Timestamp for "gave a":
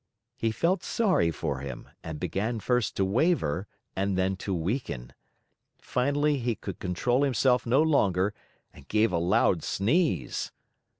8.87-9.19